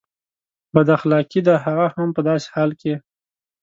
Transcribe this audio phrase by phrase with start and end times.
[0.73, 2.93] بد اخلاقي ده هغه هم په داسې حال کې.